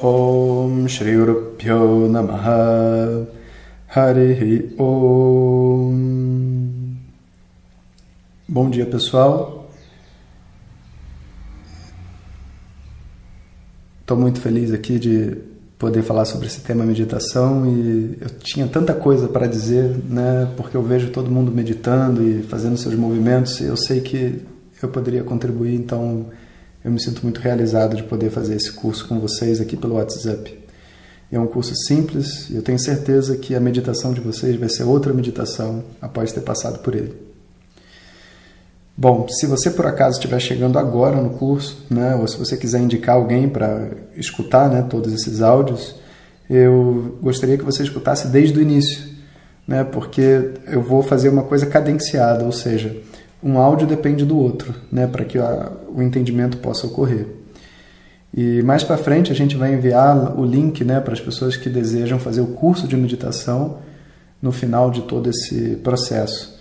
[0.00, 3.26] Om Shri Gurubhyo Namaha
[3.88, 5.94] Harihi Om
[8.46, 9.70] Bom dia pessoal
[14.02, 15.38] Estou muito feliz aqui de
[15.78, 20.52] poder falar sobre esse tema meditação e eu tinha tanta coisa para dizer, né?
[20.58, 24.42] Porque eu vejo todo mundo meditando e fazendo seus movimentos e eu sei que
[24.82, 26.26] eu poderia contribuir, então
[26.86, 30.56] eu me sinto muito realizado de poder fazer esse curso com vocês aqui pelo WhatsApp.
[31.32, 34.84] É um curso simples e eu tenho certeza que a meditação de vocês vai ser
[34.84, 37.12] outra meditação após ter passado por ele.
[38.96, 42.80] Bom, se você por acaso estiver chegando agora no curso, né, ou se você quiser
[42.80, 45.96] indicar alguém para escutar né, todos esses áudios,
[46.48, 49.08] eu gostaria que você escutasse desde o início,
[49.66, 52.96] né, porque eu vou fazer uma coisa cadenciada, ou seja,
[53.42, 57.26] um áudio depende do outro, né, para que a, o entendimento possa ocorrer.
[58.34, 61.68] E mais para frente a gente vai enviar o link, né, para as pessoas que
[61.68, 63.78] desejam fazer o curso de meditação
[64.42, 66.56] no final de todo esse processo,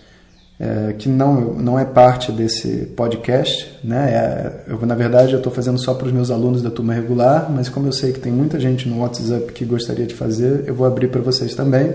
[0.57, 4.13] é, que não não é parte desse podcast, né?
[4.13, 7.51] É, eu, na verdade eu estou fazendo só para os meus alunos da turma regular,
[7.51, 10.73] mas como eu sei que tem muita gente no WhatsApp que gostaria de fazer, eu
[10.73, 11.93] vou abrir para vocês também.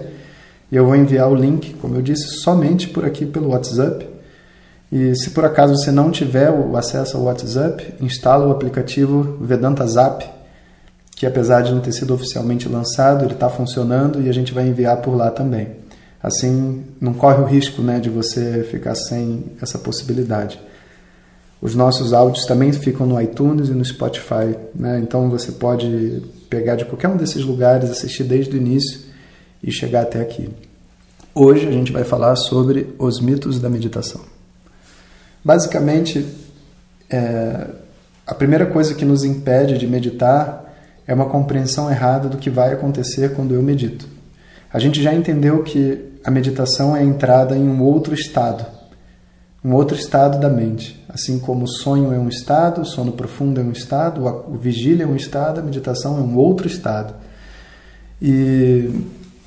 [0.70, 4.06] E eu vou enviar o link, como eu disse, somente por aqui pelo WhatsApp
[4.92, 9.86] e se por acaso você não tiver o acesso ao WhatsApp, instala o aplicativo Vedanta
[9.86, 10.28] Zap,
[11.14, 14.66] que apesar de não ter sido oficialmente lançado, ele está funcionando e a gente vai
[14.66, 15.68] enviar por lá também.
[16.20, 20.60] Assim, não corre o risco né, de você ficar sem essa possibilidade.
[21.62, 24.98] Os nossos áudios também ficam no iTunes e no Spotify, né?
[24.98, 29.00] então você pode pegar de qualquer um desses lugares, assistir desde o início
[29.62, 30.48] e chegar até aqui.
[31.34, 34.39] Hoje a gente vai falar sobre os mitos da meditação.
[35.44, 36.26] Basicamente,
[37.08, 37.66] é,
[38.26, 40.72] a primeira coisa que nos impede de meditar
[41.06, 44.06] é uma compreensão errada do que vai acontecer quando eu medito.
[44.72, 48.64] A gente já entendeu que a meditação é a entrada em um outro estado,
[49.64, 51.04] um outro estado da mente.
[51.08, 55.04] Assim como o sonho é um estado, o sono profundo é um estado, o vigília
[55.04, 57.14] é um estado, a meditação é um outro estado.
[58.22, 58.88] E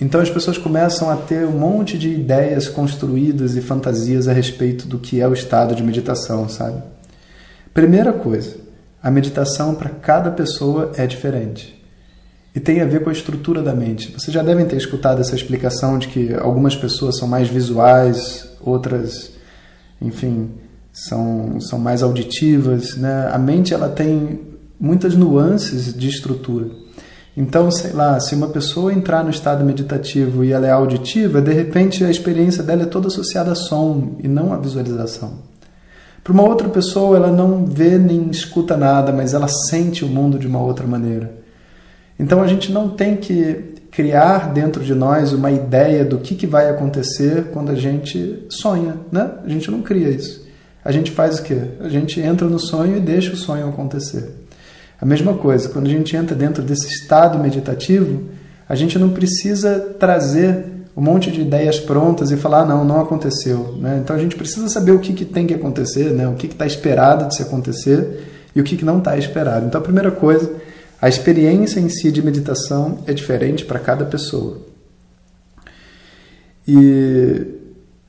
[0.04, 4.86] então as pessoas começam a ter um monte de ideias construídas e fantasias a respeito
[4.86, 6.84] do que é o estado de meditação, sabe?
[7.74, 8.58] Primeira coisa,
[9.02, 11.82] a meditação para cada pessoa é diferente.
[12.54, 14.12] E tem a ver com a estrutura da mente.
[14.12, 19.32] Vocês já devem ter escutado essa explicação de que algumas pessoas são mais visuais, outras,
[20.02, 20.52] enfim,
[20.92, 22.98] são, são mais auditivas.
[22.98, 23.30] Né?
[23.32, 24.42] A mente ela tem
[24.78, 26.83] muitas nuances de estrutura.
[27.36, 31.52] Então, sei lá, se uma pessoa entrar no estado meditativo e ela é auditiva, de
[31.52, 35.34] repente a experiência dela é toda associada a som e não a visualização.
[36.24, 40.38] Para uma outra pessoa, ela não vê nem escuta nada, mas ela sente o mundo
[40.38, 41.34] de uma outra maneira.
[42.20, 46.48] Então a gente não tem que criar dentro de nós uma ideia do que, que
[46.48, 49.32] vai acontecer quando a gente sonha, né?
[49.44, 50.48] A gente não cria isso.
[50.86, 51.62] A gente faz o quê?
[51.80, 54.43] A gente entra no sonho e deixa o sonho acontecer.
[55.04, 58.24] A mesma coisa, quando a gente entra dentro desse estado meditativo,
[58.70, 60.64] a gente não precisa trazer
[60.96, 63.76] um monte de ideias prontas e falar, ah, não, não aconteceu.
[63.82, 64.00] Né?
[64.02, 66.26] Então a gente precisa saber o que, que tem que acontecer, né?
[66.30, 69.66] o que está esperado de se acontecer e o que, que não está esperado.
[69.66, 70.50] Então a primeira coisa,
[71.02, 74.60] a experiência em si de meditação é diferente para cada pessoa.
[76.66, 77.46] E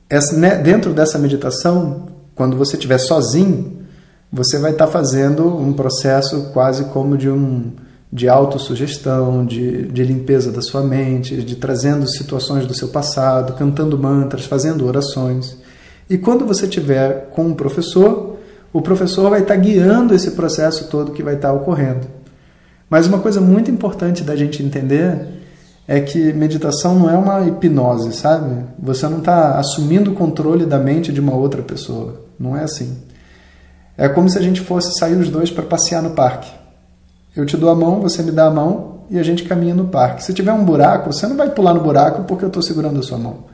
[0.09, 3.84] essa, né, dentro dessa meditação, quando você estiver sozinho,
[4.35, 7.71] você vai estar tá fazendo um processo quase como de um
[8.11, 13.97] de autossugestão, de, de limpeza da sua mente, de trazendo situações do seu passado, cantando
[13.97, 15.57] mantras, fazendo orações.
[16.09, 18.37] E quando você tiver com um professor,
[18.71, 22.07] o professor vai estar tá guiando esse processo todo que vai estar tá ocorrendo.
[22.89, 25.27] Mas uma coisa muito importante da gente entender
[25.87, 28.63] é que meditação não é uma hipnose, sabe?
[28.79, 32.21] Você não está assumindo o controle da mente de uma outra pessoa.
[32.39, 33.04] Não é assim.
[33.97, 36.51] É como se a gente fosse sair os dois para passear no parque.
[37.35, 39.85] Eu te dou a mão, você me dá a mão e a gente caminha no
[39.85, 40.23] parque.
[40.23, 43.03] Se tiver um buraco, você não vai pular no buraco porque eu estou segurando a
[43.03, 43.45] sua mão.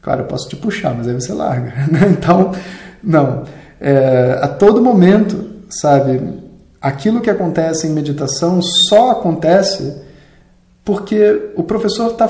[0.00, 1.72] Claro, eu posso te puxar, mas aí você larga.
[1.90, 2.08] Né?
[2.10, 2.52] Então,
[3.02, 3.44] não.
[3.80, 6.20] É, a todo momento, sabe,
[6.80, 10.02] aquilo que acontece em meditação só acontece
[10.84, 12.28] porque o professor está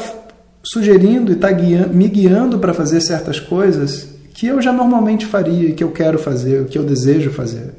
[0.63, 5.73] sugerindo e está guiando, me guiando para fazer certas coisas que eu já normalmente faria
[5.73, 7.73] que eu quero fazer, que eu desejo fazer.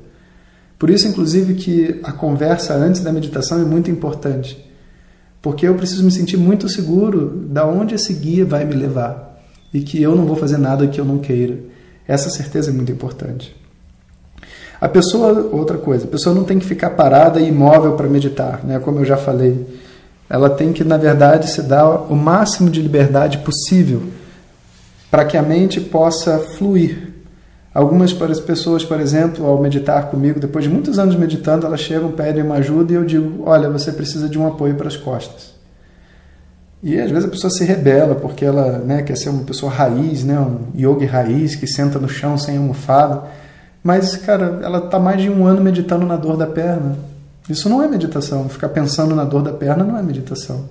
[0.79, 4.65] Por isso, inclusive, que a conversa antes da meditação é muito importante,
[5.41, 9.37] porque eu preciso me sentir muito seguro da onde esse guia vai me levar
[9.73, 11.59] e que eu não vou fazer nada que eu não queira.
[12.07, 13.53] Essa certeza é muito importante.
[14.79, 18.63] A pessoa, outra coisa, a pessoa não tem que ficar parada e imóvel para meditar,
[18.63, 18.79] né?
[18.79, 19.65] Como eu já falei,
[20.29, 24.03] ela tem que, na verdade, se dar o máximo de liberdade possível
[25.15, 27.13] para que a mente possa fluir.
[27.73, 32.43] Algumas pessoas, por exemplo, ao meditar comigo, depois de muitos anos meditando, elas chegam, pedem
[32.43, 35.53] uma ajuda e eu digo: Olha, você precisa de um apoio para as costas.
[36.83, 40.25] E às vezes a pessoa se rebela porque ela né, quer ser uma pessoa raiz,
[40.25, 43.23] né, um yogi raiz que senta no chão sem almofada.
[43.81, 46.97] Mas, cara, ela está mais de um ano meditando na dor da perna.
[47.49, 48.49] Isso não é meditação.
[48.49, 50.65] Ficar pensando na dor da perna não é meditação.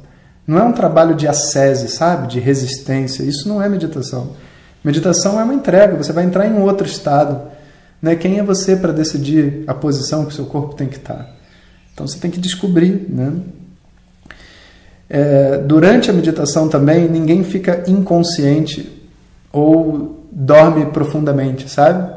[0.47, 2.29] Não é um trabalho de ascese, sabe?
[2.29, 3.23] De resistência.
[3.23, 4.37] Isso não é meditação.
[4.85, 5.97] Meditação é uma entrega.
[5.97, 7.41] Você vai entrar em um outro estado.
[8.01, 8.15] Né?
[8.15, 11.35] Quem é você para decidir a posição que o seu corpo tem que estar?
[11.93, 13.07] Então você tem que descobrir.
[13.09, 13.33] Né?
[15.09, 19.03] É, durante a meditação também, ninguém fica inconsciente
[19.51, 22.13] ou dorme profundamente, sabe?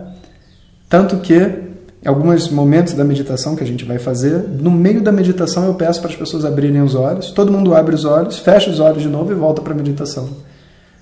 [0.90, 1.67] Tanto que
[2.04, 5.74] em alguns momentos da meditação que a gente vai fazer, no meio da meditação eu
[5.74, 9.02] peço para as pessoas abrirem os olhos, todo mundo abre os olhos, fecha os olhos
[9.02, 10.30] de novo e volta para a meditação.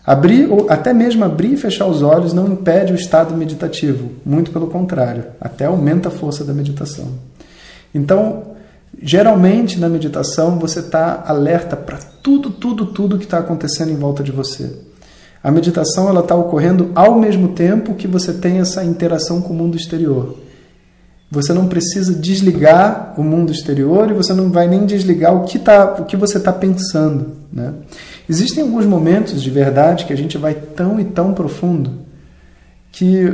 [0.05, 4.51] Abrir, ou até mesmo abrir e fechar os olhos não impede o estado meditativo, muito
[4.51, 7.07] pelo contrário, até aumenta a força da meditação.
[7.93, 8.55] Então,
[9.01, 14.23] geralmente na meditação você está alerta para tudo, tudo, tudo que está acontecendo em volta
[14.23, 14.77] de você.
[15.43, 19.55] A meditação ela está ocorrendo ao mesmo tempo que você tem essa interação com o
[19.55, 20.44] mundo exterior.
[21.29, 25.57] Você não precisa desligar o mundo exterior e você não vai nem desligar o que,
[25.57, 27.33] tá, o que você está pensando.
[27.51, 27.73] Né?
[28.29, 31.91] Existem alguns momentos de verdade que a gente vai tão e tão profundo
[32.91, 33.33] que,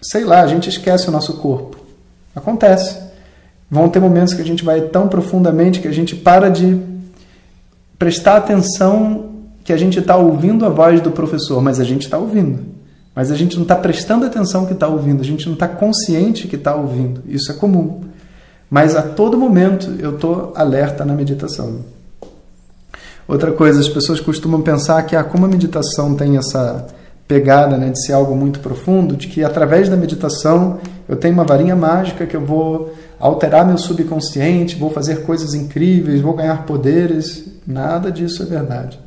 [0.00, 1.76] sei lá, a gente esquece o nosso corpo.
[2.34, 2.98] Acontece.
[3.70, 6.80] Vão ter momentos que a gente vai tão profundamente que a gente para de
[7.98, 9.32] prestar atenção
[9.64, 12.75] que a gente está ouvindo a voz do professor, mas a gente está ouvindo.
[13.16, 16.46] Mas a gente não está prestando atenção que está ouvindo, a gente não está consciente
[16.46, 17.22] que está ouvindo.
[17.26, 18.02] Isso é comum.
[18.68, 21.78] Mas a todo momento eu estou alerta na meditação.
[23.26, 26.86] Outra coisa, as pessoas costumam pensar que ah, como a meditação tem essa
[27.26, 30.78] pegada né, de ser algo muito profundo, de que através da meditação
[31.08, 36.20] eu tenho uma varinha mágica que eu vou alterar meu subconsciente, vou fazer coisas incríveis,
[36.20, 37.46] vou ganhar poderes.
[37.66, 39.05] Nada disso é verdade.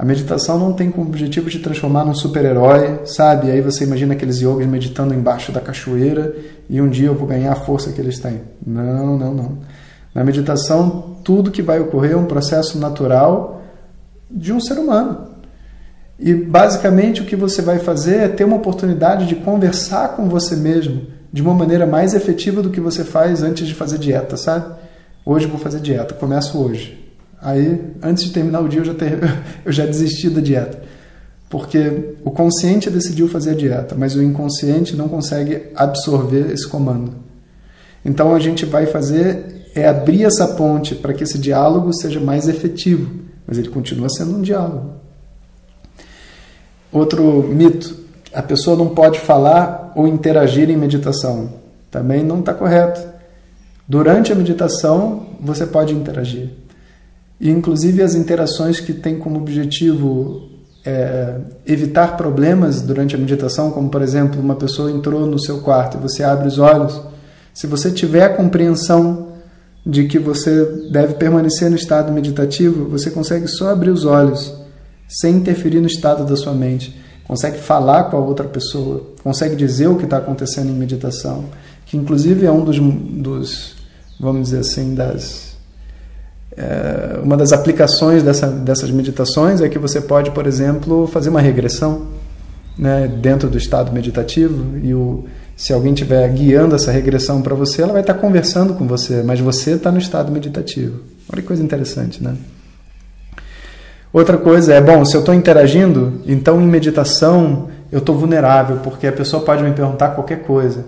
[0.00, 3.50] A meditação não tem como objetivo te transformar num super-herói, sabe?
[3.50, 6.34] Aí você imagina aqueles yogis meditando embaixo da cachoeira
[6.70, 8.40] e um dia eu vou ganhar a força que eles têm.
[8.66, 9.58] Não, não, não.
[10.14, 13.60] Na meditação, tudo que vai ocorrer é um processo natural
[14.30, 15.32] de um ser humano.
[16.18, 20.56] E basicamente o que você vai fazer é ter uma oportunidade de conversar com você
[20.56, 24.64] mesmo de uma maneira mais efetiva do que você faz antes de fazer dieta, sabe?
[25.26, 26.99] Hoje vou fazer dieta, começo hoje.
[27.42, 29.18] Aí, antes de terminar o dia, eu já, ter,
[29.64, 30.82] eu já desisti da dieta.
[31.48, 37.12] Porque o consciente decidiu fazer a dieta, mas o inconsciente não consegue absorver esse comando.
[38.04, 42.48] Então, a gente vai fazer é abrir essa ponte para que esse diálogo seja mais
[42.48, 43.10] efetivo,
[43.46, 44.94] mas ele continua sendo um diálogo.
[46.92, 47.96] Outro mito:
[48.32, 51.52] a pessoa não pode falar ou interagir em meditação.
[51.90, 53.00] Também não está correto.
[53.88, 56.50] Durante a meditação, você pode interagir.
[57.40, 60.50] E, inclusive, as interações que têm como objetivo
[60.84, 65.96] é, evitar problemas durante a meditação, como, por exemplo, uma pessoa entrou no seu quarto
[65.96, 67.00] e você abre os olhos.
[67.54, 69.28] Se você tiver a compreensão
[69.84, 74.54] de que você deve permanecer no estado meditativo, você consegue só abrir os olhos,
[75.08, 76.98] sem interferir no estado da sua mente.
[77.26, 81.44] Consegue falar com a outra pessoa, consegue dizer o que está acontecendo em meditação,
[81.86, 83.76] que inclusive é um dos, dos
[84.18, 85.49] vamos dizer assim, das
[86.56, 91.40] é, uma das aplicações dessa, dessas meditações é que você pode, por exemplo, fazer uma
[91.40, 92.06] regressão
[92.76, 95.24] né, dentro do estado meditativo e o,
[95.56, 99.38] se alguém estiver guiando essa regressão para você, ela vai estar conversando com você, mas
[99.38, 101.00] você está no estado meditativo.
[101.32, 102.34] Olha que coisa interessante, né?
[104.12, 109.06] Outra coisa é, bom, se eu estou interagindo, então em meditação eu estou vulnerável, porque
[109.06, 110.84] a pessoa pode me perguntar qualquer coisa.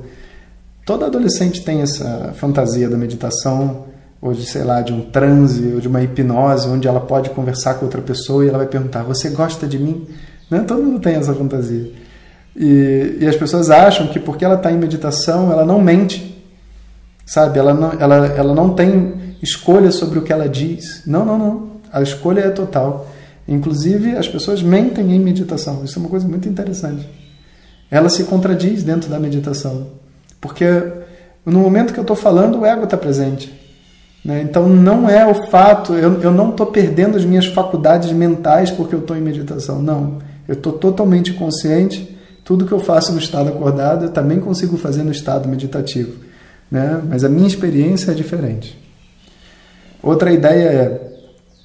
[0.84, 3.91] Todo adolescente tem essa fantasia da meditação
[4.22, 7.74] ou de, sei lá, de um transe, ou de uma hipnose, onde ela pode conversar
[7.74, 10.06] com outra pessoa e ela vai perguntar: Você gosta de mim?
[10.48, 10.60] Né?
[10.60, 11.90] Todo mundo tem essa fantasia.
[12.54, 16.40] E, e as pessoas acham que porque ela está em meditação, ela não mente,
[17.26, 17.58] sabe?
[17.58, 21.02] Ela não, ela, ela não tem escolha sobre o que ela diz.
[21.04, 21.72] Não, não, não.
[21.92, 23.10] A escolha é total.
[23.48, 25.82] Inclusive, as pessoas mentem em meditação.
[25.84, 27.08] Isso é uma coisa muito interessante.
[27.90, 29.88] Ela se contradiz dentro da meditação.
[30.40, 30.64] Porque
[31.44, 33.61] no momento que eu estou falando, o ego está presente.
[34.24, 34.42] Né?
[34.42, 38.94] Então, não é o fato, eu, eu não estou perdendo as minhas faculdades mentais porque
[38.94, 39.82] eu estou em meditação.
[39.82, 40.18] Não.
[40.46, 42.16] Eu estou totalmente consciente.
[42.44, 46.12] Tudo que eu faço no estado acordado, eu também consigo fazer no estado meditativo.
[46.70, 47.00] Né?
[47.08, 48.78] Mas a minha experiência é diferente.
[50.02, 51.12] Outra ideia é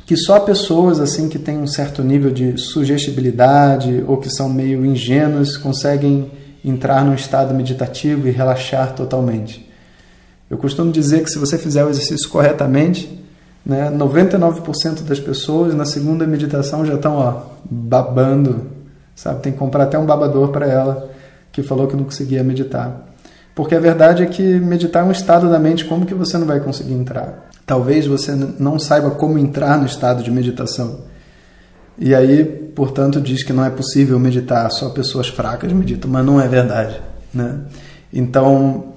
[0.05, 4.85] que só pessoas assim que têm um certo nível de sugestibilidade ou que são meio
[4.85, 6.31] ingênuos conseguem
[6.63, 9.66] entrar num estado meditativo e relaxar totalmente.
[10.49, 13.23] Eu costumo dizer que se você fizer o exercício corretamente,
[13.65, 18.67] né, 99% das pessoas na segunda meditação já estão ó, babando,
[19.13, 19.41] sabe?
[19.41, 21.09] Tem que comprar até um babador para ela
[21.51, 23.05] que falou que não conseguia meditar.
[23.53, 26.45] Porque a verdade é que meditar é um estado da mente como que você não
[26.45, 27.49] vai conseguir entrar.
[27.65, 30.99] Talvez você não saiba como entrar no estado de meditação.
[31.97, 36.39] E aí, portanto, diz que não é possível meditar, só pessoas fracas meditam, mas não
[36.39, 37.01] é verdade.
[37.33, 37.61] Né?
[38.13, 38.93] Então,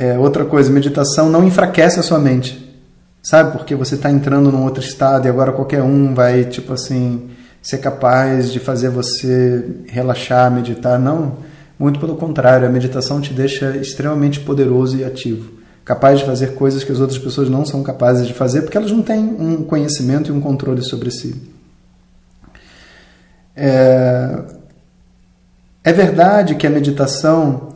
[0.00, 2.74] é, outra coisa, meditação não enfraquece a sua mente,
[3.22, 3.52] sabe?
[3.52, 7.28] Porque você está entrando num outro estado e agora qualquer um vai, tipo assim,
[7.60, 10.98] ser capaz de fazer você relaxar, meditar.
[10.98, 11.34] Não,
[11.78, 16.84] muito pelo contrário, a meditação te deixa extremamente poderoso e ativo capaz de fazer coisas
[16.84, 20.30] que as outras pessoas não são capazes de fazer porque elas não têm um conhecimento
[20.30, 21.34] e um controle sobre si.
[23.56, 24.38] É,
[25.82, 27.69] é verdade que a meditação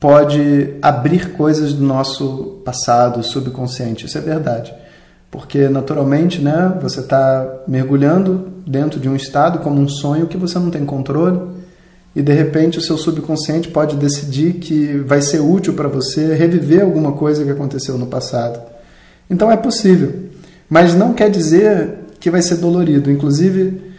[0.00, 4.72] pode abrir coisas do nosso passado subconsciente, isso é verdade.
[5.30, 10.58] Porque naturalmente né, você está mergulhando dentro de um estado como um sonho que você
[10.58, 11.38] não tem controle
[12.16, 16.82] e de repente o seu subconsciente pode decidir que vai ser útil para você reviver
[16.82, 18.60] alguma coisa que aconteceu no passado.
[19.28, 20.12] Então é possível,
[20.68, 23.10] mas não quer dizer que vai ser dolorido.
[23.10, 23.89] Inclusive,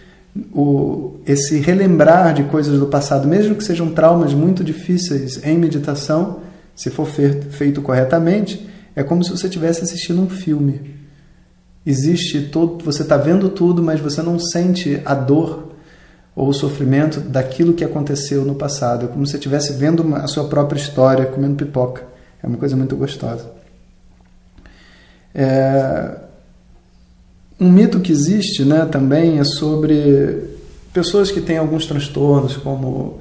[0.54, 6.40] o, esse relembrar de coisas do passado, mesmo que sejam traumas muito difíceis em meditação,
[6.76, 10.96] se for feito corretamente, é como se você estivesse assistindo um filme.
[11.86, 15.72] Existe todo, você está vendo tudo, mas você não sente a dor
[16.36, 19.06] ou o sofrimento daquilo que aconteceu no passado.
[19.06, 22.04] É como se estivesse vendo uma, a sua própria história comendo pipoca.
[22.42, 23.52] É uma coisa muito gostosa.
[25.34, 26.31] É...
[27.62, 30.46] Um mito que existe né, também é sobre
[30.92, 33.20] pessoas que têm alguns transtornos, como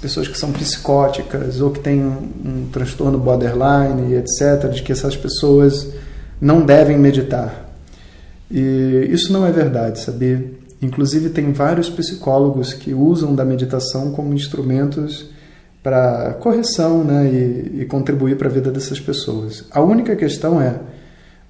[0.00, 5.16] pessoas que são psicóticas ou que têm um, um transtorno borderline, etc., de que essas
[5.16, 5.92] pessoas
[6.40, 7.68] não devem meditar.
[8.48, 10.52] E isso não é verdade, sabia?
[10.80, 15.30] Inclusive, tem vários psicólogos que usam da meditação como instrumentos
[15.82, 19.64] para correção né, e, e contribuir para a vida dessas pessoas.
[19.72, 20.78] A única questão é: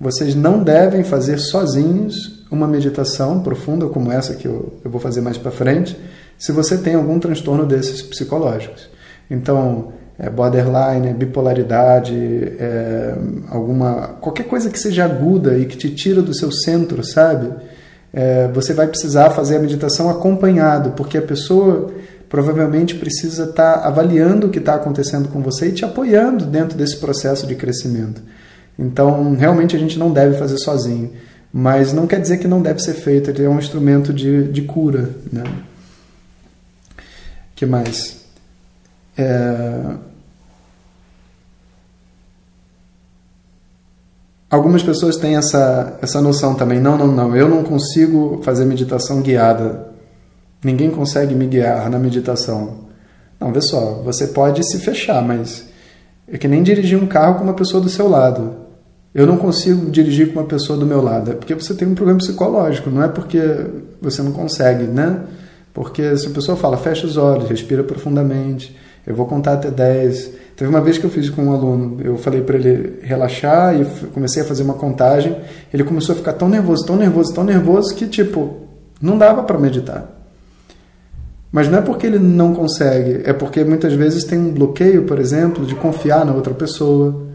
[0.00, 5.20] vocês não devem fazer sozinhos uma meditação profunda como essa que eu, eu vou fazer
[5.20, 5.98] mais para frente,
[6.38, 8.88] se você tem algum transtorno desses psicológicos.
[9.30, 12.14] Então, é borderline, bipolaridade,
[12.58, 13.14] é
[13.48, 17.52] alguma qualquer coisa que seja aguda e que te tira do seu centro, sabe?
[18.12, 21.90] é, você vai precisar fazer a meditação acompanhado, porque a pessoa
[22.28, 26.76] provavelmente precisa estar tá avaliando o que está acontecendo com você e te apoiando dentro
[26.76, 28.22] desse processo de crescimento.
[28.78, 31.10] Então, realmente a gente não deve fazer sozinho,
[31.52, 34.62] mas não quer dizer que não deve ser feito, ele é um instrumento de, de
[34.62, 35.10] cura.
[35.32, 35.42] Né?
[37.58, 38.20] que mais?
[39.16, 39.96] É...
[44.48, 46.78] Algumas pessoas têm essa, essa noção também.
[46.78, 47.36] Não, não, não.
[47.36, 49.88] Eu não consigo fazer meditação guiada.
[50.62, 52.86] Ninguém consegue me guiar na meditação.
[53.40, 54.02] Não, vê só.
[54.04, 55.68] Você pode se fechar, mas
[56.28, 58.67] é que nem dirigir um carro com uma pessoa do seu lado.
[59.18, 61.32] Eu não consigo dirigir com uma pessoa do meu lado.
[61.32, 62.88] É porque você tem um problema psicológico.
[62.88, 63.40] Não é porque
[64.00, 65.22] você não consegue, né?
[65.74, 70.30] Porque se a pessoa fala, fecha os olhos, respira profundamente, eu vou contar até 10
[70.54, 73.84] Teve uma vez que eu fiz com um aluno, eu falei para ele relaxar e
[74.08, 75.36] comecei a fazer uma contagem.
[75.72, 78.56] Ele começou a ficar tão nervoso, tão nervoso, tão nervoso que tipo
[79.00, 80.08] não dava para meditar.
[81.52, 85.20] Mas não é porque ele não consegue, é porque muitas vezes tem um bloqueio, por
[85.20, 87.27] exemplo, de confiar na outra pessoa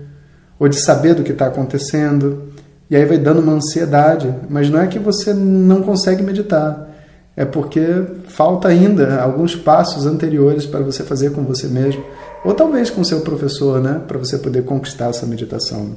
[0.59, 2.43] ou de saber do que está acontecendo.
[2.89, 4.33] E aí vai dando uma ansiedade.
[4.49, 6.89] Mas não é que você não consegue meditar,
[7.35, 7.81] é porque
[8.27, 12.03] falta ainda alguns passos anteriores para você fazer com você mesmo
[12.43, 15.91] ou talvez com seu professor, né, para você poder conquistar essa meditação.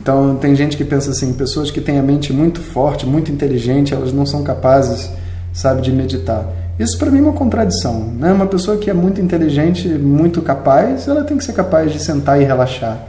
[0.00, 3.92] Então, tem gente que pensa assim, pessoas que têm a mente muito forte, muito inteligente,
[3.92, 5.10] elas não são capazes,
[5.52, 6.46] sabe, de meditar.
[6.78, 8.32] Isso para mim é uma contradição, né?
[8.32, 12.40] Uma pessoa que é muito inteligente, muito capaz, ela tem que ser capaz de sentar
[12.40, 13.04] e relaxar.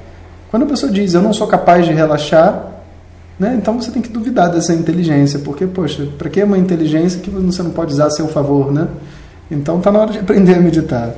[0.49, 2.67] Quando a pessoa diz, eu não sou capaz de relaxar,
[3.39, 3.55] Né?
[3.57, 7.63] Então você tem que duvidar dessa inteligência, porque, poxa, para que uma inteligência que você
[7.63, 8.89] não pode usar a seu favor, né?
[9.49, 11.15] Então está na hora de aprender a meditar.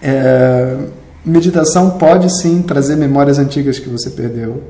[0.00, 0.76] É,
[1.24, 4.62] meditação pode sim trazer memórias antigas que você perdeu.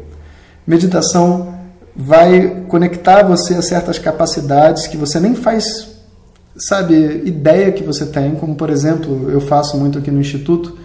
[0.67, 1.55] Meditação
[1.95, 5.91] vai conectar você a certas capacidades que você nem faz,
[6.57, 10.80] sabe, ideia que você tem, como por exemplo, eu faço muito aqui no instituto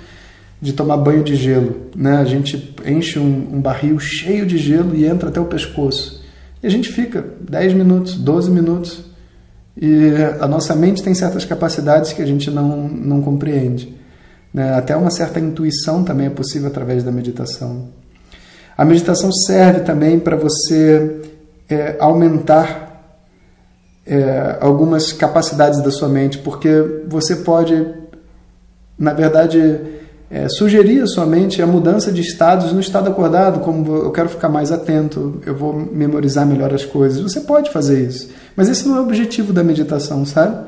[0.62, 2.18] de tomar banho de gelo, né?
[2.18, 6.24] A gente enche um, um barril cheio de gelo e entra até o pescoço.
[6.64, 9.04] E a gente fica 10 minutos, 12 minutos.
[9.80, 13.94] E a nossa mente tem certas capacidades que a gente não, não compreende.
[14.54, 14.74] Né?
[14.74, 17.90] Até uma certa intuição também é possível através da meditação.
[18.78, 21.22] A meditação serve também para você
[21.70, 22.86] é, aumentar
[24.06, 26.70] é, algumas capacidades da sua mente, porque
[27.08, 27.94] você pode,
[28.98, 29.82] na verdade,
[30.30, 34.30] é, sugerir à sua mente a mudança de estados no estado acordado, como eu quero
[34.30, 37.22] ficar mais atento, eu vou memorizar melhor as coisas.
[37.22, 40.68] Você pode fazer isso, mas esse não é o objetivo da meditação, sabe?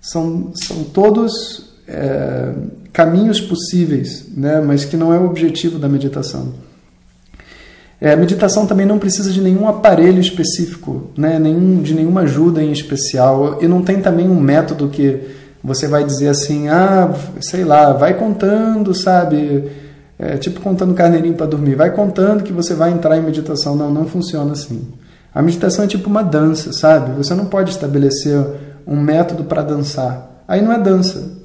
[0.00, 2.52] São, são todos é,
[2.92, 4.60] caminhos possíveis, né?
[4.60, 6.54] mas que não é o objetivo da meditação.
[8.00, 11.38] É, a meditação também não precisa de nenhum aparelho específico, né?
[11.38, 15.20] nenhum, de nenhuma ajuda em especial, e não tem também um método que
[15.62, 19.70] você vai dizer assim, ah, sei lá, vai contando, sabe?
[20.18, 23.76] É, tipo contando carneirinho para dormir, vai contando que você vai entrar em meditação.
[23.76, 24.88] Não, não funciona assim.
[25.34, 27.12] A meditação é tipo uma dança, sabe?
[27.16, 28.38] Você não pode estabelecer
[28.86, 30.44] um método para dançar.
[30.48, 31.38] Aí não é dança,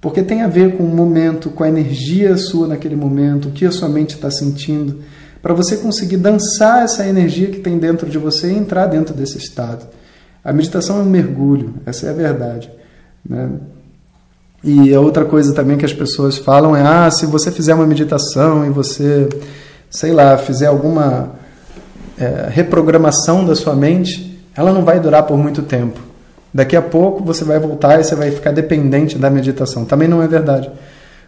[0.00, 3.64] porque tem a ver com o momento, com a energia sua naquele momento, o que
[3.64, 4.98] a sua mente está sentindo,
[5.40, 9.38] para você conseguir dançar essa energia que tem dentro de você e entrar dentro desse
[9.38, 9.86] estado.
[10.42, 12.68] A meditação é um mergulho, essa é a verdade.
[13.28, 13.50] Né?
[14.64, 17.86] E a outra coisa também que as pessoas falam é: ah, se você fizer uma
[17.86, 19.28] meditação e você,
[19.90, 21.32] sei lá, fizer alguma
[22.18, 25.98] é, reprogramação da sua mente, ela não vai durar por muito tempo.
[26.54, 29.84] Daqui a pouco você vai voltar e você vai ficar dependente da meditação.
[29.84, 30.70] Também não é verdade.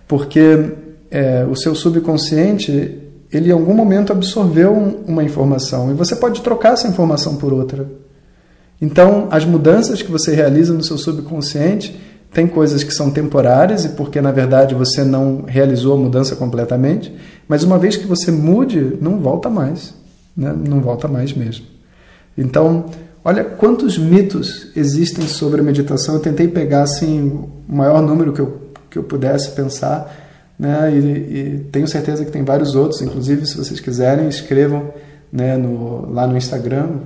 [0.07, 0.73] Porque
[1.11, 3.01] é, o seu subconsciente,
[3.33, 4.73] ele em algum momento absorveu
[5.07, 7.87] uma informação e você pode trocar essa informação por outra.
[8.81, 11.99] Então, as mudanças que você realiza no seu subconsciente
[12.33, 17.15] tem coisas que são temporárias e porque na verdade você não realizou a mudança completamente,
[17.47, 19.95] mas uma vez que você mude, não volta mais,
[20.37, 20.53] né?
[20.69, 21.67] Não volta mais mesmo.
[22.37, 22.87] Então,
[23.25, 26.17] Olha quantos mitos existem sobre a meditação.
[26.17, 28.61] Eu tentei pegar assim o maior número que eu,
[28.91, 30.15] que eu pudesse pensar,
[30.59, 30.93] né?
[30.93, 33.01] E, e tenho certeza que tem vários outros.
[33.01, 34.93] Inclusive, se vocês quiserem, escrevam
[35.33, 36.99] né, no, lá no Instagram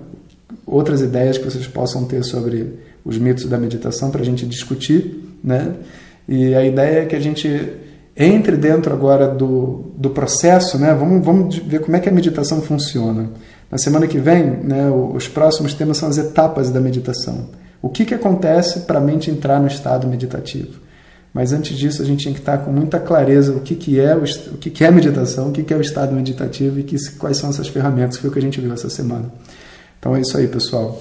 [0.71, 5.39] outras ideias que vocês possam ter sobre os mitos da meditação para a gente discutir,
[5.43, 5.75] né?
[6.29, 7.73] E a ideia é que a gente
[8.17, 10.93] entre dentro agora do, do processo, né?
[10.93, 13.31] Vamos, vamos ver como é que a meditação funciona.
[13.71, 17.51] Na semana que vem, né, os próximos temas são as etapas da meditação.
[17.81, 20.81] O que, que acontece para a mente entrar no estado meditativo?
[21.33, 24.17] Mas antes disso, a gente tem que estar com muita clareza o que, que é
[24.17, 26.97] o, o que, que é meditação, o que, que é o estado meditativo e que,
[27.13, 29.31] quais são essas ferramentas, que foi o que a gente viu essa semana.
[29.99, 31.01] Então é isso aí, pessoal.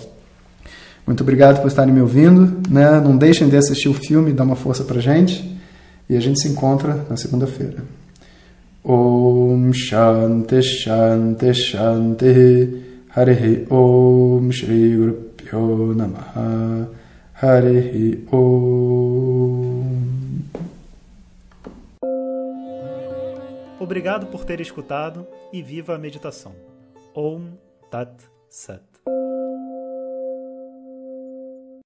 [1.06, 2.62] Muito obrigado por estarem me ouvindo.
[2.70, 3.00] Né?
[3.00, 5.58] Não deixem de assistir o filme, dar uma força para gente.
[6.10, 7.84] E a gente se encontra na segunda-feira.
[8.84, 12.84] Om Shanti Shanti Shanti
[13.14, 16.88] Hare Om Shri Guru Pyo Namaha
[17.42, 19.98] Hare Om
[23.80, 26.54] Obrigado por ter escutado e viva a meditação.
[27.16, 27.42] Om
[27.92, 28.97] Tat Sat.